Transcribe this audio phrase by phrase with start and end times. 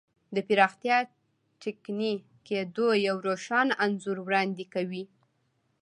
[0.35, 0.97] د پراختیا
[1.61, 2.13] ټکني
[2.47, 5.03] کېدو یو روښانه انځور وړاندې کوي.